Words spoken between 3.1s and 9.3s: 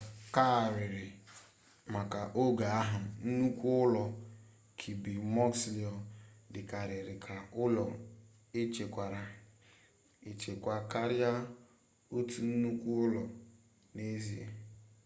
nnukwu ụlọ kirby muxloe dịkarịrị ka ụlọ echekwara